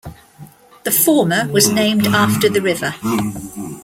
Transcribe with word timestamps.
The 0.83 0.89
former 0.89 1.47
was 1.51 1.69
named 1.69 2.07
after 2.07 2.49
the 2.49 2.59
river. 2.59 2.95